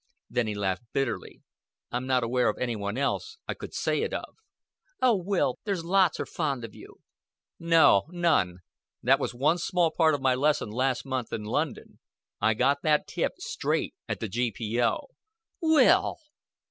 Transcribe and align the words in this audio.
Then 0.31 0.47
he 0.47 0.55
laughed 0.55 0.81
bitterly. 0.93 1.43
"I'm 1.91 2.07
not 2.07 2.23
aware 2.23 2.49
of 2.49 2.57
any 2.57 2.75
one 2.75 2.97
else 2.97 3.37
I 3.47 3.53
could 3.53 3.71
say 3.71 4.01
it 4.01 4.15
of." 4.15 4.35
"Oh, 4.99 5.15
Will 5.15 5.59
there's 5.63 5.85
lots 5.85 6.19
are 6.19 6.25
fond 6.25 6.65
of 6.65 6.73
you." 6.73 7.01
"No 7.59 8.05
none. 8.09 8.61
That 9.03 9.19
was 9.19 9.35
one 9.35 9.59
small 9.59 9.91
part 9.91 10.15
of 10.15 10.19
my 10.23 10.33
lesson 10.33 10.71
last 10.71 11.05
month 11.05 11.31
in 11.31 11.43
London. 11.43 11.99
I 12.41 12.55
got 12.55 12.79
that 12.81 13.05
tip, 13.05 13.33
straight, 13.37 13.93
at 14.09 14.19
the 14.19 14.27
G.P.O." 14.27 15.01
"Will!" 15.61 16.17